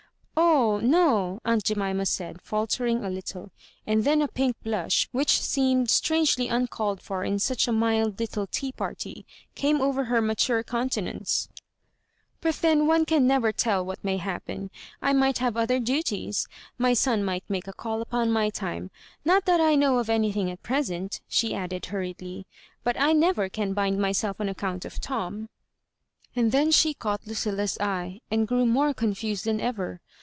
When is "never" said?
13.27-13.51, 23.13-23.49